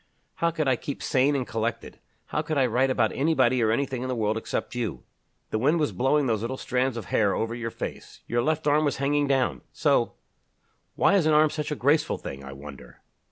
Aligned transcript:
"How 0.37 0.49
could 0.49 0.67
I 0.67 0.77
keep 0.77 1.03
sane 1.03 1.35
and 1.35 1.45
collected! 1.45 1.99
How 2.25 2.41
could 2.41 2.57
I 2.57 2.65
write 2.65 2.89
about 2.89 3.11
anybody 3.11 3.61
or 3.61 3.69
anything 3.69 4.01
in 4.01 4.07
the 4.07 4.15
world 4.15 4.35
except 4.35 4.73
you! 4.73 5.03
The 5.51 5.59
wind 5.59 5.79
was 5.79 5.91
blowing 5.91 6.25
those 6.25 6.41
little 6.41 6.57
strands 6.57 6.97
of 6.97 7.05
hair 7.13 7.35
over 7.35 7.53
your 7.53 7.69
face. 7.69 8.21
Your 8.25 8.41
left 8.41 8.65
arm 8.65 8.83
was 8.83 8.97
hanging 8.97 9.27
down 9.27 9.61
so; 9.71 10.13
why 10.95 11.13
is 11.13 11.27
an 11.27 11.33
arm 11.33 11.51
such 11.51 11.69
a 11.69 11.75
graceful 11.75 12.17
thing, 12.17 12.43
I 12.43 12.51
wonder? 12.51 13.03